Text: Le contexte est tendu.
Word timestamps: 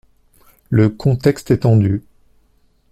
Le 0.71 0.89
contexte 0.89 1.51
est 1.51 1.59
tendu. 1.59 2.01